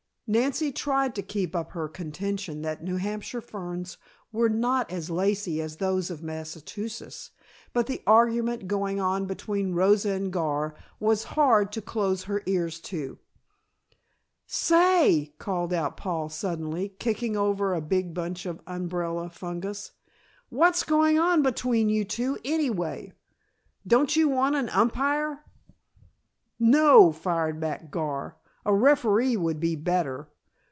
[0.33, 3.97] Nancy tried to keep up her contention that New Hampshire ferns
[4.31, 7.31] were not as lacy as those of Massachusetts,
[7.73, 12.79] but the argument going on between Rosa and Gar was hard to close her ears
[12.79, 13.19] to.
[14.47, 19.91] "Say!" called out Paul suddenly, kicking over a big bunch of "umbrella fungus,"
[20.47, 23.11] "what's going on between you two anyway?
[23.85, 25.43] Don't you want an umpire?"
[26.57, 30.29] "No," fired back Gar, "a referee would be better.